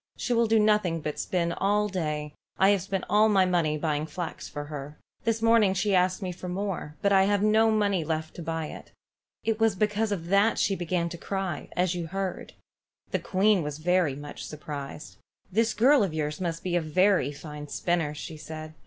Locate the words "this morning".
5.25-5.75